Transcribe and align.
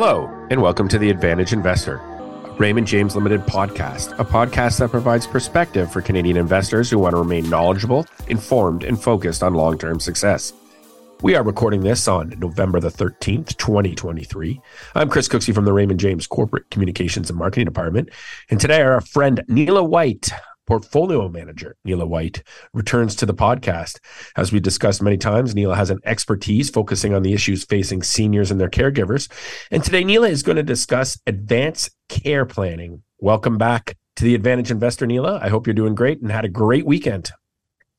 Hello, 0.00 0.30
and 0.48 0.62
welcome 0.62 0.86
to 0.86 0.96
the 0.96 1.10
Advantaged 1.10 1.52
Investor, 1.52 1.96
Raymond 2.56 2.86
James 2.86 3.16
Limited 3.16 3.40
podcast, 3.40 4.16
a 4.20 4.24
podcast 4.24 4.78
that 4.78 4.92
provides 4.92 5.26
perspective 5.26 5.90
for 5.90 6.00
Canadian 6.00 6.36
investors 6.36 6.88
who 6.88 7.00
want 7.00 7.14
to 7.14 7.18
remain 7.18 7.50
knowledgeable, 7.50 8.06
informed, 8.28 8.84
and 8.84 9.02
focused 9.02 9.42
on 9.42 9.54
long 9.54 9.76
term 9.76 9.98
success. 9.98 10.52
We 11.22 11.34
are 11.34 11.42
recording 11.42 11.80
this 11.80 12.06
on 12.06 12.32
November 12.38 12.78
the 12.78 12.90
13th, 12.90 13.56
2023. 13.56 14.60
I'm 14.94 15.08
Chris 15.08 15.26
Cooksey 15.26 15.52
from 15.52 15.64
the 15.64 15.72
Raymond 15.72 15.98
James 15.98 16.28
Corporate 16.28 16.70
Communications 16.70 17.28
and 17.28 17.36
Marketing 17.36 17.64
Department. 17.64 18.10
And 18.50 18.60
today 18.60 18.82
our 18.82 19.00
friend 19.00 19.42
Neela 19.48 19.82
White 19.82 20.30
portfolio 20.68 21.30
manager, 21.30 21.76
Neela 21.82 22.06
White, 22.06 22.42
returns 22.74 23.16
to 23.16 23.26
the 23.26 23.32
podcast. 23.32 23.98
As 24.36 24.52
we 24.52 24.60
discussed 24.60 25.02
many 25.02 25.16
times, 25.16 25.54
Neela 25.54 25.74
has 25.74 25.88
an 25.88 25.98
expertise 26.04 26.68
focusing 26.68 27.14
on 27.14 27.22
the 27.22 27.32
issues 27.32 27.64
facing 27.64 28.02
seniors 28.02 28.50
and 28.50 28.60
their 28.60 28.68
caregivers. 28.68 29.32
And 29.70 29.82
today, 29.82 30.04
Neela 30.04 30.28
is 30.28 30.42
going 30.42 30.56
to 30.56 30.62
discuss 30.62 31.18
advance 31.26 31.88
care 32.10 32.44
planning. 32.44 33.02
Welcome 33.18 33.56
back 33.56 33.96
to 34.16 34.24
the 34.24 34.34
Advantaged 34.34 34.70
Investor, 34.70 35.06
Neela. 35.06 35.40
I 35.42 35.48
hope 35.48 35.66
you're 35.66 35.72
doing 35.72 35.94
great 35.94 36.20
and 36.20 36.30
had 36.30 36.44
a 36.44 36.50
great 36.50 36.84
weekend. 36.84 37.30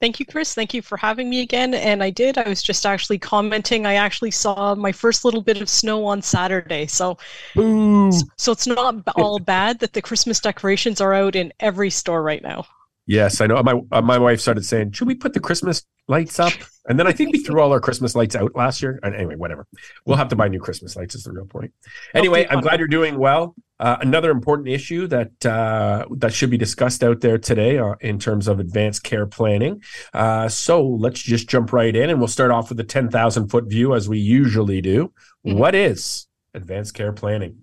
Thank 0.01 0.19
you, 0.19 0.25
Chris. 0.25 0.53
Thank 0.53 0.73
you 0.73 0.81
for 0.81 0.97
having 0.97 1.29
me 1.29 1.41
again. 1.41 1.73
And 1.73 2.01
I 2.01 2.09
did. 2.09 2.37
I 2.37 2.47
was 2.47 2.63
just 2.63 2.85
actually 2.85 3.17
commenting. 3.17 3.85
I 3.85 3.95
actually 3.95 4.31
saw 4.31 4.73
my 4.73 4.93
first 4.93 5.25
little 5.25 5.41
bit 5.41 5.61
of 5.61 5.67
snow 5.67 6.05
on 6.05 6.21
Saturday. 6.21 6.87
So, 6.87 7.17
Boom. 7.53 8.11
so 8.37 8.53
it's 8.53 8.65
not 8.65 9.03
all 9.17 9.39
bad 9.39 9.79
that 9.79 9.91
the 9.91 10.01
Christmas 10.01 10.39
decorations 10.39 11.01
are 11.01 11.13
out 11.13 11.35
in 11.35 11.51
every 11.59 11.89
store 11.89 12.23
right 12.23 12.41
now. 12.41 12.65
Yes, 13.07 13.41
I 13.41 13.47
know. 13.47 13.61
My 13.63 13.81
uh, 13.91 14.01
my 14.01 14.19
wife 14.19 14.39
started 14.39 14.63
saying, 14.63 14.91
"Should 14.91 15.07
we 15.07 15.15
put 15.15 15.33
the 15.33 15.39
Christmas 15.39 15.83
lights 16.07 16.39
up?" 16.39 16.53
And 16.85 16.97
then 16.97 17.07
I 17.07 17.11
think 17.11 17.33
we 17.33 17.39
threw 17.39 17.59
all 17.59 17.71
our 17.71 17.79
Christmas 17.79 18.15
lights 18.15 18.35
out 18.35 18.55
last 18.55 18.81
year. 18.81 18.99
And 19.03 19.15
anyway, 19.15 19.35
whatever. 19.35 19.67
We'll 20.05 20.17
have 20.17 20.29
to 20.29 20.35
buy 20.35 20.47
new 20.47 20.59
Christmas 20.59 20.95
lights. 20.95 21.15
Is 21.15 21.23
the 21.23 21.31
real 21.31 21.45
point. 21.45 21.73
Anyway, 22.13 22.47
I'm 22.49 22.61
glad 22.61 22.79
you're 22.79 22.87
doing 22.87 23.17
well. 23.17 23.55
Uh, 23.79 23.97
another 24.01 24.31
important 24.31 24.67
issue 24.67 25.07
that 25.07 25.45
uh, 25.45 26.05
that 26.11 26.33
should 26.33 26.49
be 26.49 26.57
discussed 26.57 27.03
out 27.03 27.21
there 27.21 27.37
today 27.37 27.77
uh, 27.77 27.93
in 28.01 28.19
terms 28.19 28.47
of 28.47 28.59
advance 28.59 28.99
care 28.99 29.25
planning. 29.25 29.81
Uh, 30.13 30.49
so 30.49 30.85
let's 30.85 31.21
just 31.21 31.47
jump 31.47 31.71
right 31.71 31.95
in, 31.95 32.09
and 32.09 32.19
we'll 32.19 32.27
start 32.27 32.51
off 32.51 32.69
with 32.69 32.77
the 32.77 32.83
10,000 32.83 33.47
foot 33.47 33.65
view 33.67 33.95
as 33.95 34.09
we 34.09 34.19
usually 34.19 34.81
do. 34.81 35.13
Mm-hmm. 35.45 35.57
What 35.57 35.75
is 35.75 36.27
advance 36.53 36.91
care 36.91 37.13
planning? 37.13 37.57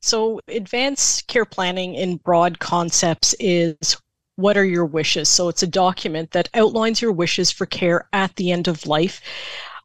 So, 0.00 0.40
advance 0.48 1.22
care 1.22 1.44
planning 1.44 1.94
in 1.94 2.16
broad 2.16 2.58
concepts 2.58 3.34
is 3.38 3.96
what 4.36 4.56
are 4.56 4.64
your 4.64 4.86
wishes? 4.86 5.28
So 5.28 5.48
it's 5.48 5.62
a 5.62 5.66
document 5.66 6.30
that 6.32 6.48
outlines 6.54 7.02
your 7.02 7.12
wishes 7.12 7.50
for 7.50 7.66
care 7.66 8.08
at 8.12 8.34
the 8.36 8.50
end 8.50 8.66
of 8.66 8.86
life. 8.86 9.20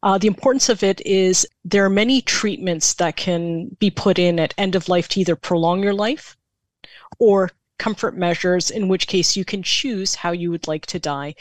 Uh, 0.03 0.17
the 0.17 0.27
importance 0.27 0.69
of 0.69 0.83
it 0.83 1.01
is 1.05 1.47
there 1.65 1.85
are 1.85 1.89
many 1.89 2.21
treatments 2.21 2.93
that 2.95 3.17
can 3.17 3.67
be 3.79 3.89
put 3.89 4.19
in 4.19 4.39
at 4.39 4.53
end 4.57 4.75
of 4.75 4.89
life 4.89 5.07
to 5.09 5.19
either 5.19 5.35
prolong 5.35 5.81
your 5.81 5.93
life 5.93 6.37
or 7.19 7.51
comfort 7.79 8.17
measures, 8.17 8.69
in 8.69 8.87
which 8.87 9.07
case 9.07 9.35
you 9.35 9.45
can 9.45 9.63
choose 9.63 10.15
how 10.15 10.31
you 10.31 10.51
would 10.51 10.67
like 10.67 10.85
to 10.87 10.99
die. 10.99 11.33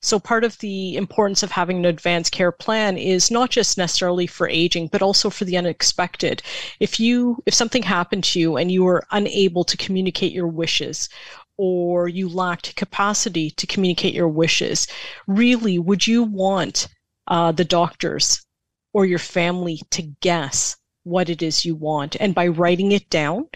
So 0.00 0.18
part 0.18 0.44
of 0.44 0.58
the 0.58 0.96
importance 0.96 1.42
of 1.42 1.50
having 1.50 1.78
an 1.78 1.84
advance 1.86 2.28
care 2.28 2.52
plan 2.52 2.98
is 2.98 3.30
not 3.30 3.50
just 3.50 3.78
necessarily 3.78 4.26
for 4.26 4.48
aging, 4.48 4.88
but 4.88 5.00
also 5.00 5.30
for 5.30 5.46
the 5.46 5.56
unexpected. 5.56 6.42
If 6.78 7.00
you 7.00 7.42
if 7.46 7.54
something 7.54 7.82
happened 7.82 8.24
to 8.24 8.38
you 8.38 8.56
and 8.58 8.70
you 8.70 8.84
were 8.84 9.06
unable 9.12 9.64
to 9.64 9.76
communicate 9.78 10.32
your 10.32 10.48
wishes 10.48 11.08
or 11.56 12.08
you 12.08 12.28
lacked 12.28 12.76
capacity 12.76 13.50
to 13.52 13.66
communicate 13.66 14.12
your 14.12 14.28
wishes, 14.28 14.86
really, 15.26 15.78
would 15.78 16.06
you 16.06 16.22
want 16.22 16.88
uh, 17.26 17.52
the 17.52 17.64
doctors 17.64 18.44
or 18.92 19.06
your 19.06 19.18
family 19.18 19.80
to 19.90 20.02
guess 20.20 20.76
what 21.04 21.28
it 21.28 21.42
is 21.42 21.64
you 21.64 21.74
want? 21.74 22.16
And 22.20 22.34
by 22.34 22.48
writing 22.48 22.92
it 22.92 23.08
down, 23.10 23.48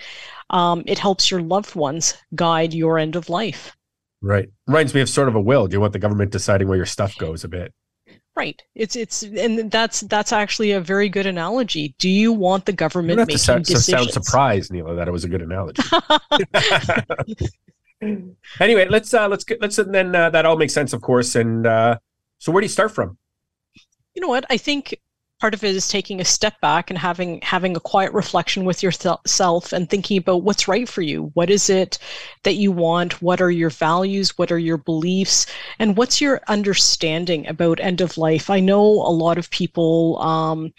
um, 0.50 0.82
it 0.86 0.98
helps 0.98 1.30
your 1.30 1.42
loved 1.42 1.74
ones 1.74 2.14
guide 2.34 2.74
your 2.74 2.98
end 2.98 3.16
of 3.16 3.28
life. 3.28 3.76
Right. 4.20 4.48
Reminds 4.66 4.94
me 4.94 5.00
of 5.00 5.08
sort 5.08 5.28
of 5.28 5.34
a 5.34 5.40
will. 5.40 5.66
Do 5.66 5.74
you 5.74 5.80
want 5.80 5.92
the 5.92 5.98
government 5.98 6.32
deciding 6.32 6.68
where 6.68 6.76
your 6.76 6.86
stuff 6.86 7.16
goes 7.18 7.44
a 7.44 7.48
bit? 7.48 7.72
Right. 8.34 8.62
It's 8.76 8.94
it's 8.94 9.24
and 9.24 9.68
that's 9.68 10.02
that's 10.02 10.32
actually 10.32 10.70
a 10.70 10.80
very 10.80 11.08
good 11.08 11.26
analogy. 11.26 11.96
Do 11.98 12.08
you 12.08 12.32
want 12.32 12.66
the 12.66 12.72
government 12.72 13.16
making 13.16 13.36
to 13.36 13.58
decisions? 13.60 13.86
sound 13.86 14.10
surprised, 14.10 14.72
Neela, 14.72 14.94
that 14.94 15.08
it 15.08 15.10
was 15.10 15.24
a 15.24 15.28
good 15.28 15.42
analogy. 15.42 15.82
anyway, 18.60 18.86
let's 18.88 19.12
uh, 19.12 19.26
let's 19.26 19.42
get 19.42 19.60
let's 19.60 19.76
and 19.78 19.92
then 19.92 20.14
uh, 20.14 20.30
that 20.30 20.46
all 20.46 20.56
makes 20.56 20.72
sense, 20.72 20.92
of 20.92 21.00
course. 21.00 21.34
And 21.34 21.66
uh, 21.66 21.98
so, 22.38 22.52
where 22.52 22.60
do 22.60 22.66
you 22.66 22.70
start 22.70 22.92
from? 22.92 23.18
You 24.18 24.22
know 24.22 24.30
what? 24.30 24.46
I 24.50 24.56
think 24.56 24.98
part 25.38 25.54
of 25.54 25.62
it 25.62 25.76
is 25.76 25.86
taking 25.86 26.20
a 26.20 26.24
step 26.24 26.60
back 26.60 26.90
and 26.90 26.98
having 26.98 27.40
having 27.40 27.76
a 27.76 27.80
quiet 27.80 28.12
reflection 28.12 28.64
with 28.64 28.82
yourself 28.82 29.72
and 29.72 29.88
thinking 29.88 30.18
about 30.18 30.42
what's 30.42 30.66
right 30.66 30.88
for 30.88 31.02
you. 31.02 31.30
What 31.34 31.50
is 31.50 31.70
it 31.70 31.98
that 32.42 32.56
you 32.56 32.72
want? 32.72 33.22
What 33.22 33.40
are 33.40 33.52
your 33.52 33.70
values? 33.70 34.36
What 34.36 34.50
are 34.50 34.58
your 34.58 34.76
beliefs? 34.76 35.46
And 35.78 35.96
what's 35.96 36.20
your 36.20 36.40
understanding 36.48 37.46
about 37.46 37.78
end 37.78 38.00
of 38.00 38.18
life? 38.18 38.50
I 38.50 38.58
know 38.58 38.82
a 38.82 39.14
lot 39.14 39.38
of 39.38 39.50
people 39.50 40.20
um, 40.20 40.74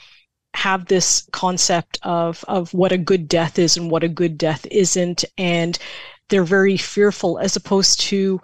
have 0.54 0.88
this 0.88 1.26
concept 1.32 1.98
of 2.04 2.44
of 2.50 2.74
what 2.74 2.92
a 2.92 2.98
good 2.98 3.30
death 3.30 3.58
is 3.58 3.78
and 3.78 3.90
what 3.90 4.04
a 4.04 4.10
good 4.10 4.38
death 4.38 4.66
isn't 4.70 5.24
and 5.38 5.80
they're 6.28 6.44
very 6.44 6.76
fearful 6.76 7.40
as 7.40 7.56
opposed 7.56 8.02
to 8.02 8.42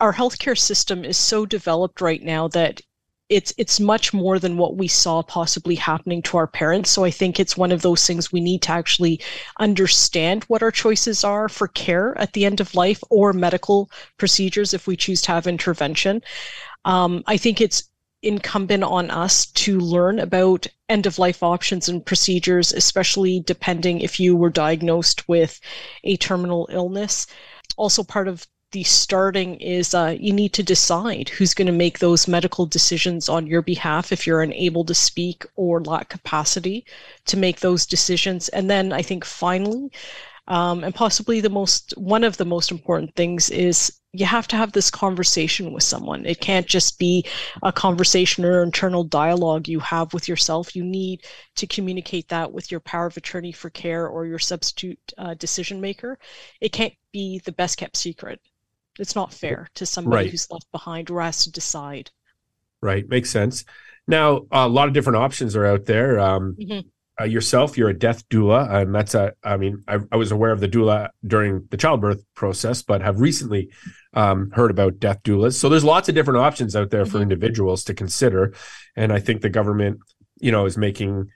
our 0.00 0.12
healthcare 0.12 0.58
system 0.58 1.04
is 1.04 1.16
so 1.16 1.46
developed 1.46 2.00
right 2.00 2.20
now 2.24 2.48
that 2.48 2.80
it's 3.30 3.54
it's 3.56 3.80
much 3.80 4.12
more 4.12 4.38
than 4.38 4.56
what 4.56 4.76
we 4.76 4.86
saw 4.86 5.22
possibly 5.22 5.74
happening 5.74 6.20
to 6.20 6.36
our 6.36 6.46
parents 6.46 6.90
so 6.90 7.04
i 7.04 7.10
think 7.10 7.40
it's 7.40 7.56
one 7.56 7.72
of 7.72 7.82
those 7.82 8.06
things 8.06 8.30
we 8.30 8.40
need 8.40 8.60
to 8.60 8.70
actually 8.70 9.20
understand 9.60 10.44
what 10.44 10.62
our 10.62 10.70
choices 10.70 11.24
are 11.24 11.48
for 11.48 11.68
care 11.68 12.16
at 12.18 12.32
the 12.34 12.44
end 12.44 12.60
of 12.60 12.74
life 12.74 13.02
or 13.10 13.32
medical 13.32 13.90
procedures 14.18 14.74
if 14.74 14.86
we 14.86 14.96
choose 14.96 15.22
to 15.22 15.32
have 15.32 15.46
intervention 15.46 16.22
um, 16.84 17.22
i 17.26 17.36
think 17.36 17.60
it's 17.60 17.88
incumbent 18.24 18.82
on 18.82 19.10
us 19.10 19.46
to 19.46 19.78
learn 19.78 20.18
about 20.18 20.66
end 20.88 21.06
of 21.06 21.18
life 21.18 21.42
options 21.42 21.88
and 21.88 22.04
procedures, 22.04 22.72
especially 22.72 23.40
depending 23.40 24.00
if 24.00 24.18
you 24.18 24.34
were 24.34 24.50
diagnosed 24.50 25.28
with 25.28 25.60
a 26.04 26.16
terminal 26.16 26.68
illness. 26.72 27.26
Also, 27.76 28.02
part 28.02 28.28
of 28.28 28.46
the 28.74 28.82
starting 28.82 29.54
is 29.60 29.94
uh, 29.94 30.16
you 30.18 30.32
need 30.32 30.52
to 30.52 30.62
decide 30.64 31.28
who's 31.28 31.54
going 31.54 31.68
to 31.68 31.72
make 31.72 32.00
those 32.00 32.26
medical 32.26 32.66
decisions 32.66 33.28
on 33.28 33.46
your 33.46 33.62
behalf 33.62 34.10
if 34.10 34.26
you're 34.26 34.42
unable 34.42 34.84
to 34.84 34.92
speak 34.92 35.46
or 35.54 35.80
lack 35.80 36.08
capacity 36.08 36.84
to 37.24 37.36
make 37.36 37.60
those 37.60 37.86
decisions. 37.86 38.48
And 38.48 38.68
then 38.68 38.92
I 38.92 39.00
think 39.00 39.24
finally, 39.24 39.92
um, 40.48 40.82
and 40.82 40.92
possibly 40.92 41.40
the 41.40 41.48
most 41.48 41.94
one 41.96 42.24
of 42.24 42.36
the 42.36 42.44
most 42.44 42.72
important 42.72 43.14
things 43.14 43.48
is 43.48 44.00
you 44.12 44.26
have 44.26 44.48
to 44.48 44.56
have 44.56 44.72
this 44.72 44.90
conversation 44.90 45.72
with 45.72 45.84
someone. 45.84 46.26
It 46.26 46.40
can't 46.40 46.66
just 46.66 46.98
be 46.98 47.24
a 47.62 47.72
conversation 47.72 48.44
or 48.44 48.60
internal 48.64 49.04
dialogue 49.04 49.68
you 49.68 49.78
have 49.78 50.12
with 50.12 50.26
yourself. 50.26 50.74
You 50.74 50.82
need 50.82 51.22
to 51.54 51.68
communicate 51.68 52.28
that 52.28 52.52
with 52.52 52.72
your 52.72 52.80
power 52.80 53.06
of 53.06 53.16
attorney 53.16 53.52
for 53.52 53.70
care 53.70 54.08
or 54.08 54.26
your 54.26 54.40
substitute 54.40 54.98
uh, 55.16 55.34
decision 55.34 55.80
maker. 55.80 56.18
It 56.60 56.72
can't 56.72 56.94
be 57.12 57.40
the 57.44 57.52
best 57.52 57.78
kept 57.78 57.96
secret. 57.96 58.40
It's 58.98 59.14
not 59.14 59.32
fair 59.32 59.68
to 59.74 59.86
somebody 59.86 60.24
right. 60.24 60.30
who's 60.30 60.50
left 60.50 60.70
behind 60.72 61.10
or 61.10 61.20
has 61.20 61.44
to 61.44 61.52
decide. 61.52 62.10
Right, 62.80 63.08
makes 63.08 63.30
sense. 63.30 63.64
Now, 64.06 64.42
a 64.50 64.68
lot 64.68 64.88
of 64.88 64.94
different 64.94 65.16
options 65.16 65.56
are 65.56 65.66
out 65.66 65.86
there. 65.86 66.20
Um, 66.20 66.56
mm-hmm 66.60 66.88
uh, 67.20 67.24
yourself, 67.24 67.78
you're 67.78 67.90
a 67.90 67.98
death 67.98 68.28
doula, 68.28 68.68
and 68.68 68.94
that's 68.94 69.14
a. 69.14 69.32
I 69.44 69.56
mean, 69.56 69.84
I, 69.86 69.98
I, 70.10 70.16
was 70.16 70.32
aware 70.32 70.50
of 70.50 70.58
the 70.58 70.68
doula 70.68 71.10
during 71.24 71.66
the 71.70 71.76
childbirth 71.76 72.24
process, 72.34 72.82
but 72.82 73.02
have 73.02 73.20
recently 73.20 73.70
um, 74.14 74.50
heard 74.50 74.72
about 74.72 74.98
death 74.98 75.22
doulas. 75.22 75.54
So 75.54 75.68
there's 75.68 75.84
lots 75.84 76.08
of 76.08 76.16
different 76.16 76.40
options 76.40 76.74
out 76.74 76.90
there 76.90 77.04
for 77.04 77.12
mm-hmm. 77.12 77.22
individuals 77.22 77.84
to 77.84 77.94
consider, 77.94 78.54
and 78.96 79.12
I 79.12 79.20
think 79.20 79.42
the 79.42 79.48
government, 79.48 80.00
you 80.40 80.50
know, 80.50 80.66
is 80.66 80.76
making 80.76 81.28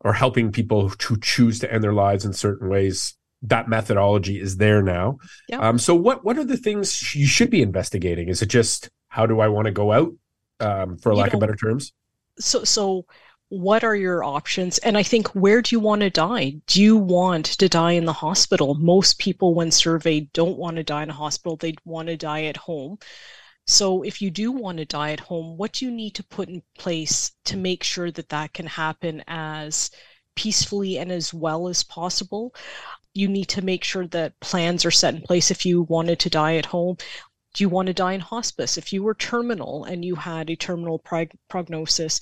or 0.00 0.14
helping 0.14 0.52
people 0.52 0.88
to 0.90 1.18
choose 1.18 1.58
to 1.58 1.72
end 1.72 1.84
their 1.84 1.92
lives 1.92 2.24
in 2.24 2.32
certain 2.32 2.70
ways. 2.70 3.14
That 3.46 3.68
methodology 3.68 4.40
is 4.40 4.56
there 4.56 4.82
now. 4.82 5.18
Yep. 5.48 5.60
Um, 5.60 5.78
so 5.78 5.94
what 5.94 6.24
what 6.24 6.38
are 6.38 6.44
the 6.44 6.56
things 6.56 7.14
you 7.14 7.26
should 7.26 7.50
be 7.50 7.62
investigating? 7.62 8.28
Is 8.28 8.42
it 8.42 8.46
just 8.46 8.90
how 9.08 9.26
do 9.26 9.40
I 9.40 9.48
want 9.48 9.66
to 9.66 9.72
go 9.72 9.92
out, 9.92 10.12
um, 10.60 10.98
for 10.98 11.12
you 11.12 11.18
lack 11.18 11.32
know, 11.32 11.36
of 11.36 11.40
better 11.40 11.56
terms? 11.56 11.92
So 12.38 12.64
so 12.64 13.06
what 13.48 13.84
are 13.84 13.94
your 13.94 14.24
options? 14.24 14.78
And 14.78 14.98
I 14.98 15.02
think, 15.02 15.28
where 15.28 15.62
do 15.62 15.74
you 15.74 15.80
want 15.80 16.00
to 16.00 16.10
die? 16.10 16.54
Do 16.66 16.82
you 16.82 16.96
want 16.96 17.46
to 17.46 17.68
die 17.68 17.92
in 17.92 18.04
the 18.04 18.12
hospital? 18.12 18.74
Most 18.74 19.18
people, 19.18 19.54
when 19.54 19.70
surveyed, 19.70 20.32
don't 20.32 20.58
want 20.58 20.76
to 20.76 20.82
die 20.82 21.04
in 21.04 21.10
a 21.10 21.14
hospital. 21.14 21.56
They'd 21.56 21.80
want 21.84 22.08
to 22.08 22.16
die 22.16 22.44
at 22.44 22.56
home. 22.56 22.98
So, 23.68 24.02
if 24.02 24.20
you 24.20 24.30
do 24.30 24.52
want 24.52 24.78
to 24.78 24.84
die 24.84 25.12
at 25.12 25.20
home, 25.20 25.56
what 25.56 25.74
do 25.74 25.84
you 25.84 25.90
need 25.90 26.14
to 26.16 26.24
put 26.24 26.48
in 26.48 26.62
place 26.76 27.32
to 27.44 27.56
make 27.56 27.84
sure 27.84 28.10
that 28.10 28.28
that 28.30 28.52
can 28.52 28.66
happen 28.66 29.22
as 29.28 29.90
peacefully 30.34 30.98
and 30.98 31.10
as 31.12 31.32
well 31.32 31.68
as 31.68 31.82
possible? 31.84 32.54
You 33.16 33.28
need 33.28 33.48
to 33.50 33.62
make 33.62 33.84
sure 33.84 34.06
that 34.08 34.38
plans 34.40 34.84
are 34.84 34.90
set 34.90 35.14
in 35.14 35.22
place 35.22 35.50
if 35.50 35.64
you 35.64 35.82
wanted 35.82 36.18
to 36.20 36.30
die 36.30 36.56
at 36.56 36.66
home. 36.66 36.96
Do 37.54 37.64
you 37.64 37.68
want 37.68 37.86
to 37.86 37.94
die 37.94 38.12
in 38.12 38.20
hospice? 38.20 38.76
If 38.76 38.92
you 38.92 39.02
were 39.02 39.14
terminal 39.14 39.84
and 39.84 40.04
you 40.04 40.14
had 40.14 40.50
a 40.50 40.56
terminal 40.56 40.98
prog- 40.98 41.36
prognosis, 41.48 42.20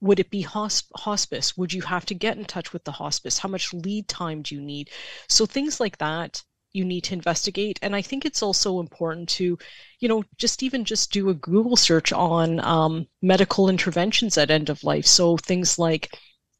would 0.00 0.18
it 0.18 0.30
be 0.30 0.42
hosp- 0.42 0.90
hospice? 0.96 1.56
Would 1.56 1.72
you 1.72 1.82
have 1.82 2.06
to 2.06 2.14
get 2.14 2.38
in 2.38 2.46
touch 2.46 2.72
with 2.72 2.84
the 2.84 2.92
hospice? 2.92 3.38
How 3.38 3.48
much 3.48 3.74
lead 3.74 4.08
time 4.08 4.42
do 4.42 4.54
you 4.54 4.60
need? 4.60 4.90
So 5.28 5.44
things 5.44 5.78
like 5.78 5.98
that 5.98 6.42
you 6.72 6.84
need 6.84 7.02
to 7.02 7.14
investigate. 7.14 7.78
And 7.82 7.96
i 7.96 8.02
think 8.02 8.24
it's 8.24 8.42
also 8.42 8.80
important 8.80 9.28
to 9.30 9.58
you 9.98 10.08
know 10.08 10.24
just 10.36 10.62
even 10.62 10.84
just 10.84 11.12
do 11.12 11.28
a 11.28 11.34
google 11.34 11.76
search 11.76 12.12
on 12.12 12.60
um, 12.60 13.06
medical 13.20 13.68
interventions 13.68 14.38
at 14.38 14.50
end 14.50 14.70
of 14.70 14.84
life. 14.84 15.06
So 15.06 15.36
things 15.36 15.78
like 15.78 16.16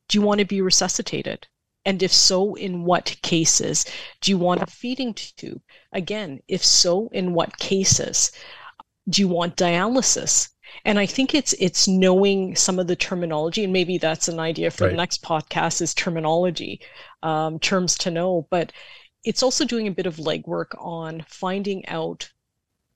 do 0.09 0.19
you 0.19 0.23
want 0.23 0.41
to 0.41 0.45
be 0.47 0.61
resuscitated 0.61 1.47
and 1.91 2.03
if 2.03 2.13
so 2.13 2.55
in 2.55 2.85
what 2.85 3.17
cases? 3.23 3.85
Do 4.21 4.31
you 4.31 4.39
want 4.39 4.63
a 4.63 4.67
feeding 4.67 5.15
tube? 5.15 5.63
Again 5.93 6.41
if 6.49 6.65
so 6.65 7.09
in 7.13 7.35
what 7.35 7.59
cases? 7.59 8.33
Do 9.09 9.23
you 9.23 9.29
want 9.29 9.57
dialysis? 9.57 10.49
And 10.85 11.01
i 11.01 11.07
think 11.07 11.35
it's 11.35 11.53
it's 11.55 11.89
knowing 11.89 12.55
some 12.55 12.79
of 12.79 12.87
the 12.87 12.95
terminology 12.95 13.65
and 13.65 13.73
maybe 13.73 13.99
that's 13.99 14.29
an 14.29 14.39
idea 14.39 14.71
for 14.71 14.85
right. 14.85 14.93
the 14.93 14.97
next 14.97 15.21
podcast 15.21 15.83
is 15.83 15.93
terminology 15.93 16.81
um, 17.25 17.59
terms 17.59 17.99
to 17.99 18.11
know 18.11 18.47
but 18.51 18.73
it's 19.25 19.43
also 19.43 19.65
doing 19.65 19.89
a 19.89 19.99
bit 19.99 20.07
of 20.07 20.17
legwork 20.17 20.71
on 20.79 21.25
finding 21.29 21.85
out 21.89 22.31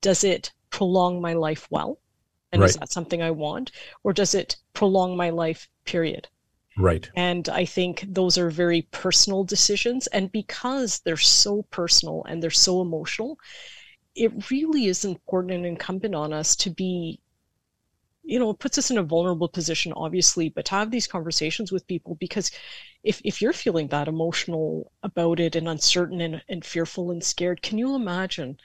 does 0.00 0.22
it 0.22 0.52
prolong 0.70 1.20
my 1.20 1.32
life 1.32 1.66
well? 1.70 1.98
And 2.52 2.60
right. 2.60 2.68
is 2.68 2.76
that 2.76 2.92
something 2.92 3.22
i 3.22 3.30
want? 3.30 3.72
Or 4.02 4.12
does 4.12 4.34
it 4.34 4.56
prolong 4.74 5.16
my 5.16 5.30
life 5.30 5.68
period 5.84 6.28
right. 6.76 7.10
And 7.16 7.48
i 7.48 7.64
think 7.64 8.04
those 8.08 8.38
are 8.38 8.50
very 8.50 8.82
personal 8.90 9.44
decisions. 9.44 10.06
And 10.08 10.32
because 10.32 11.00
they're 11.00 11.16
so 11.16 11.62
personal 11.70 12.24
and 12.28 12.42
they're 12.42 12.50
so 12.50 12.80
emotional 12.80 13.38
it 14.14 14.50
really 14.50 14.86
is 14.86 15.04
important 15.04 15.52
and 15.52 15.66
incumbent 15.66 16.14
on 16.14 16.32
us 16.32 16.54
to 16.54 16.70
be 16.70 17.20
you 18.26 18.38
know, 18.38 18.50
it 18.50 18.58
puts 18.58 18.78
us 18.78 18.90
in 18.90 18.96
a 18.98 19.02
vulnerable 19.02 19.48
position, 19.48 19.92
obviously, 19.94 20.48
but 20.48 20.64
to 20.64 20.72
have 20.72 20.90
these 20.90 21.06
conversations 21.06 21.70
with 21.70 21.86
people. 21.86 22.14
Because 22.14 22.50
if, 23.02 23.20
if 23.22 23.42
you're 23.42 23.52
feeling 23.52 23.88
that 23.88 24.08
emotional 24.08 24.90
about 25.02 25.40
it 25.40 25.54
and 25.56 25.68
uncertain 25.68 26.22
and, 26.22 26.42
and 26.48 26.64
fearful 26.64 27.10
and 27.10 27.22
scared, 27.22 27.60
can 27.60 27.76
you 27.76 27.94
imagine 27.94 28.56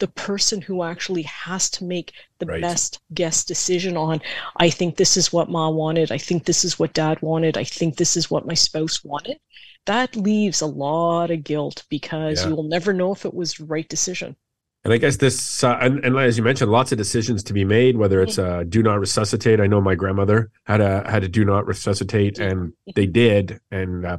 the 0.00 0.08
person 0.08 0.60
who 0.60 0.82
actually 0.82 1.22
has 1.22 1.70
to 1.70 1.84
make 1.84 2.12
the 2.38 2.46
right. 2.46 2.60
best 2.60 3.00
guess 3.14 3.44
decision 3.44 3.96
on, 3.96 4.20
I 4.56 4.70
think 4.70 4.96
this 4.96 5.16
is 5.16 5.32
what 5.32 5.48
mom 5.48 5.76
wanted, 5.76 6.10
I 6.10 6.18
think 6.18 6.44
this 6.44 6.64
is 6.64 6.78
what 6.78 6.94
dad 6.94 7.22
wanted, 7.22 7.56
I 7.56 7.64
think 7.64 7.96
this 7.96 8.16
is 8.16 8.30
what 8.30 8.46
my 8.46 8.54
spouse 8.54 9.04
wanted? 9.04 9.38
That 9.86 10.16
leaves 10.16 10.60
a 10.60 10.66
lot 10.66 11.30
of 11.30 11.44
guilt 11.44 11.84
because 11.88 12.42
yeah. 12.42 12.48
you 12.48 12.56
will 12.56 12.64
never 12.64 12.92
know 12.92 13.12
if 13.12 13.24
it 13.24 13.34
was 13.34 13.54
the 13.54 13.64
right 13.64 13.88
decision. 13.88 14.36
And 14.82 14.94
I 14.94 14.96
guess 14.96 15.18
this, 15.18 15.62
uh, 15.62 15.76
and, 15.80 16.02
and, 16.04 16.16
as 16.16 16.38
you 16.38 16.42
mentioned, 16.42 16.72
lots 16.72 16.90
of 16.90 16.96
decisions 16.96 17.42
to 17.44 17.52
be 17.52 17.66
made. 17.66 17.98
Whether 17.98 18.22
it's 18.22 18.38
uh, 18.38 18.64
do 18.66 18.82
not 18.82 18.98
resuscitate. 18.98 19.60
I 19.60 19.66
know 19.66 19.78
my 19.78 19.94
grandmother 19.94 20.50
had 20.64 20.80
a 20.80 21.06
had 21.06 21.22
a 21.22 21.28
do 21.28 21.44
not 21.44 21.66
resuscitate, 21.66 22.38
and 22.38 22.72
they 22.94 23.04
did. 23.04 23.60
And 23.70 24.06
uh, 24.06 24.18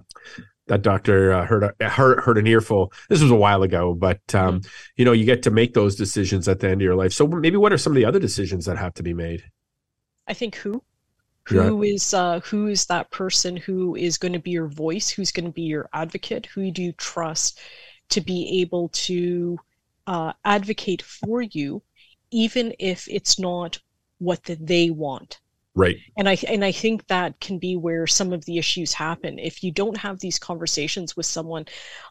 that 0.67 0.81
doctor 0.81 1.33
uh, 1.33 1.45
heard 1.45 1.73
a, 1.79 1.89
heard 1.89 2.19
heard 2.21 2.37
an 2.37 2.47
earful. 2.47 2.93
This 3.09 3.21
was 3.21 3.31
a 3.31 3.35
while 3.35 3.63
ago, 3.63 3.93
but 3.93 4.19
um, 4.33 4.59
mm-hmm. 4.59 4.69
you 4.95 5.05
know, 5.05 5.11
you 5.11 5.25
get 5.25 5.43
to 5.43 5.51
make 5.51 5.73
those 5.73 5.95
decisions 5.95 6.47
at 6.47 6.59
the 6.59 6.67
end 6.69 6.81
of 6.81 6.85
your 6.85 6.95
life. 6.95 7.13
So 7.13 7.27
maybe 7.27 7.57
what 7.57 7.73
are 7.73 7.77
some 7.77 7.93
of 7.93 7.95
the 7.95 8.05
other 8.05 8.19
decisions 8.19 8.65
that 8.65 8.77
have 8.77 8.93
to 8.95 9.03
be 9.03 9.13
made? 9.13 9.43
I 10.27 10.33
think 10.33 10.55
who 10.55 10.83
who 11.45 11.83
yeah. 11.83 11.93
is 11.93 12.13
uh, 12.13 12.39
who 12.41 12.67
is 12.67 12.85
that 12.85 13.11
person 13.11 13.57
who 13.57 13.95
is 13.95 14.17
going 14.17 14.33
to 14.33 14.39
be 14.39 14.51
your 14.51 14.67
voice 14.67 15.09
who's 15.09 15.31
going 15.31 15.45
to 15.45 15.51
be 15.51 15.63
your 15.63 15.89
advocate 15.93 16.45
who 16.45 16.71
do 16.71 16.83
you 16.83 16.93
trust 16.93 17.59
to 18.09 18.21
be 18.21 18.61
able 18.61 18.89
to 18.89 19.57
uh, 20.07 20.33
advocate 20.45 21.01
for 21.01 21.41
you, 21.41 21.81
even 22.29 22.73
if 22.79 23.07
it's 23.07 23.39
not 23.39 23.79
what 24.19 24.43
the, 24.43 24.55
they 24.55 24.89
want. 24.89 25.39
Right. 25.73 25.97
And 26.17 26.27
I 26.27 26.37
and 26.49 26.65
I 26.65 26.73
think 26.73 27.07
that 27.07 27.39
can 27.39 27.57
be 27.57 27.77
where 27.77 28.05
some 28.05 28.33
of 28.33 28.43
the 28.43 28.57
issues 28.57 28.91
happen. 28.93 29.39
If 29.39 29.63
you 29.63 29.71
don't 29.71 29.97
have 29.97 30.19
these 30.19 30.37
conversations 30.37 31.15
with 31.15 31.25
someone, 31.25 31.65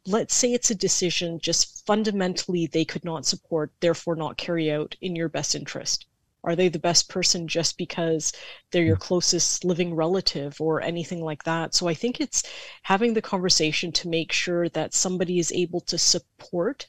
let's 0.06 0.34
say 0.34 0.54
it's 0.54 0.70
a 0.70 0.74
decision 0.74 1.38
just 1.40 1.84
fundamentally 1.86 2.66
they 2.66 2.86
could 2.86 3.04
not 3.04 3.26
support, 3.26 3.72
therefore 3.80 4.16
not 4.16 4.38
carry 4.38 4.72
out 4.72 4.96
in 5.02 5.14
your 5.14 5.28
best 5.28 5.54
interest. 5.54 6.06
Are 6.42 6.56
they 6.56 6.68
the 6.68 6.78
best 6.78 7.10
person 7.10 7.46
just 7.46 7.76
because 7.76 8.32
they're 8.70 8.82
your 8.82 8.96
mm. 8.96 9.00
closest 9.00 9.62
living 9.62 9.94
relative 9.94 10.58
or 10.58 10.80
anything 10.80 11.20
like 11.22 11.42
that? 11.44 11.74
So 11.74 11.86
I 11.86 11.92
think 11.92 12.18
it's 12.18 12.42
having 12.84 13.12
the 13.12 13.20
conversation 13.20 13.92
to 13.92 14.08
make 14.08 14.32
sure 14.32 14.70
that 14.70 14.94
somebody 14.94 15.38
is 15.38 15.52
able 15.52 15.82
to 15.82 15.98
support 15.98 16.86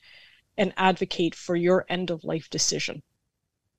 and 0.57 0.73
advocate 0.77 1.35
for 1.35 1.57
your 1.57 1.85
end 1.89 2.11
of 2.11 2.23
life 2.23 2.49
decision. 2.49 3.03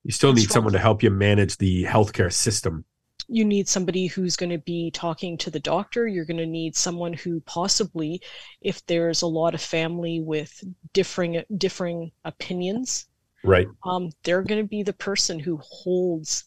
You 0.04 0.12
still 0.12 0.32
need 0.32 0.50
someone 0.50 0.72
to 0.72 0.78
help 0.78 1.02
you 1.02 1.10
manage 1.10 1.58
the 1.58 1.84
healthcare 1.84 2.32
system. 2.32 2.84
You 3.28 3.44
need 3.44 3.68
somebody 3.68 4.08
who's 4.08 4.36
going 4.36 4.50
to 4.50 4.58
be 4.58 4.90
talking 4.90 5.38
to 5.38 5.50
the 5.50 5.60
doctor. 5.60 6.08
You're 6.08 6.24
going 6.24 6.38
to 6.38 6.46
need 6.46 6.74
someone 6.74 7.12
who 7.12 7.40
possibly, 7.42 8.20
if 8.60 8.84
there's 8.86 9.22
a 9.22 9.26
lot 9.26 9.54
of 9.54 9.60
family 9.60 10.20
with 10.20 10.62
differing 10.92 11.42
differing 11.56 12.10
opinions, 12.24 13.06
right? 13.44 13.68
Um, 13.84 14.10
they're 14.24 14.42
going 14.42 14.62
to 14.62 14.68
be 14.68 14.82
the 14.82 14.92
person 14.92 15.38
who 15.38 15.58
holds 15.62 16.44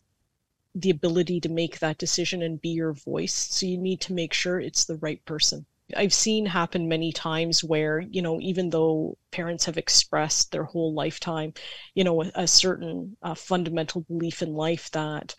the 0.76 0.90
ability 0.90 1.40
to 1.40 1.50
make 1.50 1.80
that 1.80 1.98
decision 1.98 2.42
and 2.42 2.62
be 2.62 2.70
your 2.70 2.94
voice. 2.94 3.34
So 3.34 3.66
you 3.66 3.78
need 3.78 4.02
to 4.02 4.14
make 4.14 4.34
sure 4.34 4.60
it's 4.60 4.84
the 4.84 4.98
right 4.98 5.24
person. 5.24 5.66
I've 5.96 6.14
seen 6.14 6.46
happen 6.46 6.88
many 6.88 7.12
times 7.12 7.64
where, 7.64 8.00
you 8.00 8.22
know, 8.22 8.40
even 8.42 8.70
though 8.70 9.18
parents 9.32 9.66
have 9.66 9.78
expressed 9.78 10.52
their 10.52 10.64
whole 10.64 10.94
lifetime, 10.94 11.54
you 11.94 12.04
know, 12.04 12.24
a, 12.24 12.32
a 12.36 12.48
certain 12.48 13.16
uh, 13.22 13.36
fundamental 13.36 14.02
belief 14.02 14.42
in 14.42 14.54
life 14.54 14.90
that 14.92 15.36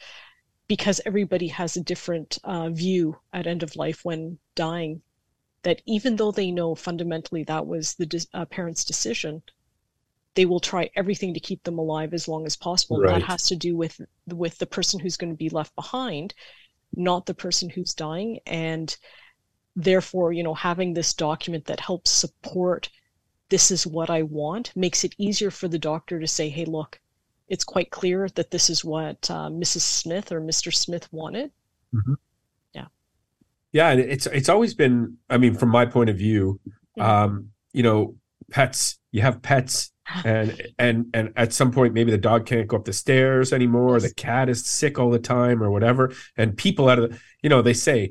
because 0.69 1.01
everybody 1.07 1.49
has 1.49 1.77
a 1.77 1.83
different 1.83 2.39
uh, 2.45 2.71
view 2.71 3.17
at 3.33 3.47
end 3.47 3.63
of 3.63 3.77
life 3.77 4.05
when 4.05 4.39
dying, 4.55 5.03
that 5.63 5.83
even 5.87 6.17
though 6.17 6.31
they 6.31 6.51
know 6.51 6.75
fundamentally 6.75 7.43
that 7.45 7.67
was 7.67 7.95
the 7.95 8.07
de- 8.07 8.27
uh, 8.35 8.45
parent's 8.45 8.85
decision, 8.85 9.43
they 10.35 10.47
will 10.47 10.61
try 10.61 10.89
everything 10.95 11.35
to 11.35 11.41
keep 11.41 11.63
them 11.65 11.79
alive 11.79 12.15
as 12.15 12.29
long 12.29 12.47
as 12.47 12.57
possible. 12.57 13.01
Right. 13.01 13.15
That 13.15 13.23
has 13.27 13.49
to 13.49 13.57
do 13.57 13.77
with 13.77 14.01
with 14.27 14.59
the 14.59 14.67
person 14.67 15.01
who's 15.01 15.17
going 15.17 15.33
to 15.33 15.37
be 15.37 15.49
left 15.49 15.75
behind, 15.75 16.35
not 16.95 17.27
the 17.27 17.35
person 17.35 17.69
who's 17.69 17.95
dying. 17.95 18.41
And 18.47 18.97
therefore 19.77 20.33
you 20.33 20.43
know 20.43 20.55
having 20.55 20.95
this 20.95 21.13
document 21.13 21.67
that 21.67 21.79
helps 21.79 22.11
support 22.11 22.89
this 23.51 23.71
is 23.71 23.87
what 23.87 24.09
i 24.09 24.23
want 24.23 24.75
makes 24.75 25.05
it 25.05 25.15
easier 25.19 25.51
for 25.51 25.69
the 25.69 25.79
doctor 25.79 26.19
to 26.19 26.27
say 26.27 26.49
hey 26.49 26.65
look 26.65 26.99
it's 27.49 27.63
quite 27.63 27.91
clear 27.91 28.29
that 28.31 28.51
this 28.51 28.71
is 28.71 28.85
what 28.85 29.31
uh, 29.31 29.49
mrs 29.49 29.83
smith 29.83 30.33
or 30.33 30.41
mr 30.41 30.75
smith 30.75 31.09
wanted. 31.13 31.53
Mm-hmm. 31.95 32.15
yeah. 32.75 32.87
Yeah 33.73 33.93
it's 33.93 34.27
it's 34.27 34.49
always 34.49 34.75
been 34.75 35.19
i 35.31 35.37
mean 35.37 35.55
from 35.55 35.69
my 35.69 35.85
point 35.85 36.11
of 36.11 36.17
view 36.17 36.59
um 36.99 37.51
you 37.73 37.83
know 37.83 38.17
pets 38.51 38.99
you 39.13 39.21
have 39.23 39.43
pets 39.43 39.93
and 40.25 40.63
and 40.79 41.07
and 41.15 41.33
at 41.37 41.53
some 41.53 41.73
point 41.73 41.93
maybe 41.93 42.11
the 42.11 42.19
dog 42.19 42.47
can't 42.47 42.69
go 42.69 42.77
up 42.77 42.85
the 42.85 42.93
stairs 42.93 43.53
anymore 43.53 43.99
the 44.01 44.15
cat 44.15 44.49
is 44.49 44.65
sick 44.65 44.99
all 44.99 45.11
the 45.11 45.19
time 45.19 45.63
or 45.63 45.71
whatever 45.71 46.13
and 46.37 46.57
people 46.57 46.89
out 46.89 46.99
of 46.99 47.11
the 47.11 47.19
you 47.43 47.51
know 47.51 47.61
they 47.61 47.75
say 47.75 48.11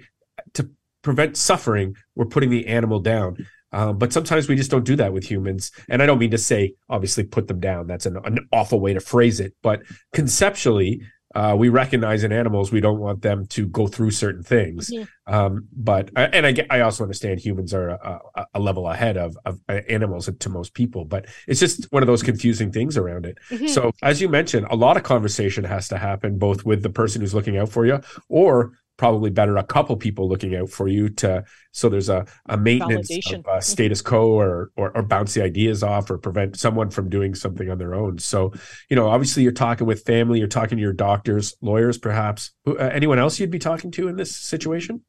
prevent 1.05 1.37
suffering, 1.37 1.95
we're 2.15 2.25
putting 2.25 2.49
the 2.49 2.67
animal 2.67 2.99
down. 2.99 3.37
Uh, 3.71 3.93
but 3.93 4.11
sometimes 4.11 4.49
we 4.49 4.55
just 4.55 4.71
don't 4.71 4.85
do 4.85 4.95
that 4.95 5.13
with 5.13 5.29
humans. 5.29 5.71
And 5.89 6.01
I 6.01 6.05
don't 6.05 6.17
mean 6.17 6.31
to 6.31 6.37
say, 6.37 6.73
obviously, 6.89 7.23
put 7.23 7.47
them 7.47 7.59
down. 7.59 7.87
That's 7.87 8.05
an, 8.05 8.17
an 8.23 8.47
awful 8.51 8.79
way 8.79 8.93
to 8.93 8.99
phrase 8.99 9.39
it. 9.39 9.53
But 9.61 9.81
conceptually, 10.13 11.01
uh, 11.35 11.53
we 11.57 11.67
recognize 11.67 12.23
in 12.23 12.31
animals 12.31 12.71
we 12.71 12.79
don't 12.79 12.99
want 12.99 13.21
them 13.21 13.45
to 13.47 13.67
go 13.67 13.87
through 13.87 14.11
certain 14.11 14.41
things. 14.41 14.89
Mm-hmm. 14.89 15.33
Um, 15.33 15.67
but 15.73 16.09
and 16.15 16.47
I 16.47 16.65
I 16.69 16.79
also 16.81 17.03
understand 17.03 17.41
humans 17.41 17.73
are 17.73 17.89
a, 17.89 18.19
a, 18.53 18.59
level 18.59 18.87
ahead 18.87 19.17
of, 19.17 19.37
of 19.45 19.59
animals 19.67 20.29
to 20.39 20.49
most 20.49 20.73
people. 20.73 21.03
But 21.03 21.25
it's 21.45 21.59
just 21.59 21.91
one 21.91 22.01
of 22.01 22.07
those 22.07 22.23
confusing 22.23 22.71
things 22.71 22.95
around 22.95 23.25
it. 23.25 23.37
Mm-hmm. 23.49 23.67
So 23.67 23.91
as 24.01 24.21
you 24.21 24.29
mentioned, 24.29 24.67
a 24.69 24.75
lot 24.77 24.95
of 24.95 25.03
conversation 25.03 25.65
has 25.65 25.89
to 25.89 25.97
happen 25.97 26.37
both 26.37 26.65
with 26.65 26.81
the 26.81 26.89
person 26.89 27.19
who's 27.19 27.33
looking 27.33 27.57
out 27.57 27.69
for 27.69 27.85
you 27.85 27.99
or 28.29 28.71
probably 28.97 29.29
better 29.29 29.57
a 29.57 29.63
couple 29.63 29.95
people 29.97 30.29
looking 30.29 30.55
out 30.55 30.69
for 30.69 30.87
you 30.87 31.09
to 31.09 31.43
so 31.71 31.89
there's 31.89 32.09
a, 32.09 32.25
a 32.47 32.57
maintenance 32.57 33.11
Validation. 33.11 33.39
of 33.39 33.47
uh, 33.47 33.59
status 33.59 34.01
quo 34.01 34.27
or, 34.27 34.71
or, 34.77 34.91
or 34.95 35.03
bounce 35.03 35.33
the 35.33 35.43
ideas 35.43 35.83
off 35.83 36.09
or 36.09 36.17
prevent 36.17 36.57
someone 36.57 36.89
from 36.89 37.09
doing 37.09 37.35
something 37.35 37.69
on 37.69 37.77
their 37.77 37.93
own. 37.93 38.17
So 38.17 38.53
you 38.89 38.95
know 38.95 39.07
obviously 39.07 39.43
you're 39.43 39.51
talking 39.51 39.85
with 39.85 40.03
family 40.03 40.39
you're 40.39 40.47
talking 40.47 40.77
to 40.77 40.81
your 40.81 40.93
doctors 40.93 41.55
lawyers 41.61 41.97
perhaps. 41.97 42.51
Uh, 42.67 42.75
anyone 42.75 43.19
else 43.19 43.39
you'd 43.39 43.51
be 43.51 43.59
talking 43.59 43.91
to 43.91 44.07
in 44.07 44.15
this 44.15 44.35
situation? 44.35 45.01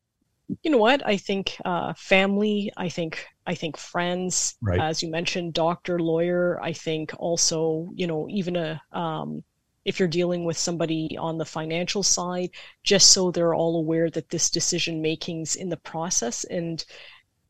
You 0.62 0.70
know 0.70 0.78
what? 0.78 1.04
I 1.04 1.16
think 1.16 1.56
uh, 1.64 1.92
family 1.96 2.72
i 2.76 2.88
think 2.88 3.26
i 3.46 3.54
think 3.54 3.76
friends 3.76 4.56
right. 4.62 4.80
as 4.80 5.02
you 5.02 5.10
mentioned 5.10 5.54
doctor 5.54 5.98
lawyer 5.98 6.60
i 6.62 6.72
think 6.72 7.12
also 7.18 7.88
you 7.94 8.06
know 8.06 8.26
even 8.28 8.56
a 8.56 8.80
um, 8.92 9.42
if 9.86 9.98
you're 9.98 10.08
dealing 10.08 10.44
with 10.44 10.58
somebody 10.58 11.16
on 11.16 11.38
the 11.38 11.44
financial 11.44 12.02
side, 12.02 12.50
just 12.82 13.12
so 13.12 13.30
they're 13.30 13.54
all 13.54 13.76
aware 13.76 14.10
that 14.10 14.28
this 14.28 14.50
decision 14.50 15.00
making's 15.00 15.54
in 15.54 15.68
the 15.68 15.76
process. 15.76 16.44
And, 16.44 16.84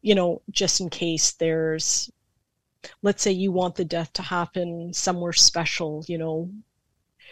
you 0.03 0.15
know, 0.15 0.43
just 0.51 0.81
in 0.81 0.91
case 0.91 1.33
there's, 1.33 2.11
let's 3.03 3.23
say 3.23 3.33
you 3.33 3.53
want 3.53 3.75
the 3.75 3.87
death 3.87 4.13
to 4.13 4.23
happen 4.23 4.93
somewhere 4.93 5.33
special, 5.33 6.05
you 6.07 6.19
know. 6.19 6.51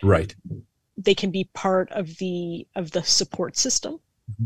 Right. 0.03 0.35
They 0.97 1.15
can 1.15 1.31
be 1.31 1.51
part 1.53 1.91
of 1.93 2.17
the 2.19 2.67
of 2.75 2.91
the 2.91 3.03
support 3.03 3.57
system 3.57 4.01
mm-hmm. 4.31 4.45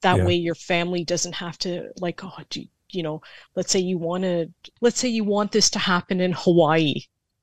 That 0.00 0.18
Yeah. 0.18 0.26
way 0.26 0.34
your 0.34 0.54
family 0.54 1.04
doesn't 1.04 1.34
have 1.34 1.58
to 1.58 1.90
like, 2.00 2.24
oh, 2.24 2.38
do, 2.50 2.64
you 2.90 3.02
know, 3.02 3.22
let's 3.54 3.70
say 3.70 3.78
you 3.78 3.98
want 3.98 4.24
to, 4.24 4.52
let's 4.80 4.98
say 4.98 5.08
you 5.08 5.24
want 5.24 5.52
this 5.52 5.70
to 5.70 5.78
happen 5.78 6.20
in 6.20 6.32
Hawaii, 6.32 6.94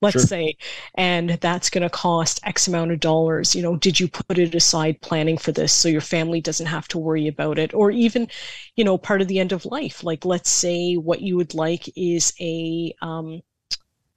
let's 0.02 0.22
Sure. 0.22 0.28
say, 0.28 0.56
and 0.96 1.30
that's 1.40 1.70
going 1.70 1.82
to 1.82 1.90
cost 1.90 2.40
X 2.44 2.68
amount 2.68 2.92
of 2.92 3.00
dollars. 3.00 3.54
You 3.54 3.62
know, 3.62 3.76
did 3.76 4.00
you 4.00 4.08
put 4.08 4.38
it 4.38 4.54
aside 4.54 5.00
planning 5.00 5.38
for 5.38 5.52
this 5.52 5.72
so 5.72 5.88
your 5.88 6.02
family 6.02 6.40
doesn't 6.42 6.66
have 6.66 6.88
to 6.88 6.98
worry 6.98 7.28
about 7.28 7.58
it? 7.58 7.74
Or 7.74 7.90
even, 7.90 8.28
you 8.76 8.84
know, 8.84 8.98
part 8.98 9.22
of 9.22 9.28
the 9.28 9.38
end 9.40 9.52
of 9.52 9.64
life. 9.66 10.04
Like, 10.04 10.24
let's 10.26 10.50
say 10.50 10.94
what 10.96 11.22
you 11.22 11.36
would 11.36 11.54
like 11.54 11.88
is 11.96 12.34
a, 12.40 12.94
um, 13.02 13.42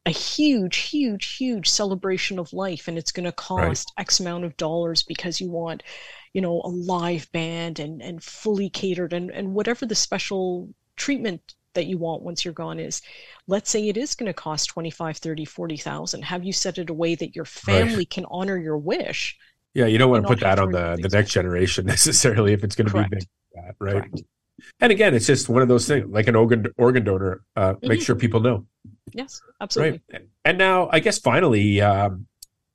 a 0.06 0.12
huge, 0.12 0.77
huge, 0.77 1.36
huge 1.38 1.68
celebration 1.70 2.38
of 2.39 2.54
life, 2.54 2.88
and 2.88 2.98
it's 2.98 3.12
going 3.12 3.25
to 3.25 3.32
cost 3.32 3.92
X 3.98 4.20
amount 4.20 4.46
of 4.46 4.58
dollars 4.58 5.04
because 5.04 5.42
you 5.42 5.50
want, 5.50 5.84
you 6.34 6.42
know, 6.42 6.62
a 6.63 6.70
live 6.70 7.32
band 7.32 7.80
and 7.80 8.01
and 8.01 8.24
fully 8.24 8.70
catered 8.70 9.13
and 9.13 9.32
and 9.32 9.54
whatever 9.56 9.86
the 9.86 9.96
special 9.96 10.70
treatment 10.96 11.54
that 11.75 11.86
you 11.86 11.98
want 11.98 12.24
once 12.24 12.44
you're 12.46 12.53
gone 12.53 12.79
is 12.79 13.01
let's 13.48 13.70
say 13.70 13.88
it 13.88 13.98
is 13.98 14.15
going 14.15 14.27
to 14.27 14.34
cost 14.34 14.70
25 14.70 15.17
30 15.17 15.46
40,000 15.46 16.24
have 16.24 16.44
you 16.44 16.53
set 16.53 16.77
it 16.77 16.89
away 16.89 17.15
that 17.15 17.36
your 17.36 17.46
family 17.46 18.05
can 18.05 18.25
honor 18.32 18.58
your 18.58 18.77
wish 18.77 19.38
Yeah, 19.74 19.88
you 19.88 19.98
don't 19.98 20.10
want 20.10 20.24
to 20.24 20.34
put 20.34 20.39
that 20.41 20.60
on 20.60 20.72
the, 20.72 20.98
the 21.01 21.10
next 21.10 21.32
generation 21.32 21.86
necessarily 21.96 22.53
if 22.53 22.63
it's 22.63 22.75
going 22.75 22.88
to 22.88 22.94
be 22.94 23.03
big 23.10 23.25
that, 23.53 23.75
right? 23.79 23.94
Correct. 23.94 24.24
And 24.79 24.91
again, 24.91 25.13
it's 25.13 25.27
just 25.27 25.50
one 25.50 25.62
of 25.62 25.67
those 25.67 25.88
things, 25.88 26.10
like 26.10 26.27
an 26.27 26.36
organ 26.36 26.65
organ 26.77 27.03
donor. 27.03 27.44
Uh, 27.55 27.75
Make 27.82 28.00
Mhm. 28.00 28.05
sure 28.05 28.15
people 28.15 28.39
know, 28.39 28.65
yes 29.13 29.41
absolutely 29.62 30.01
right? 30.12 30.22
And 30.46 30.58
now, 30.58 30.89
I 30.91 31.00
guess 31.00 31.20
finally, 31.20 31.82
um, 31.82 32.27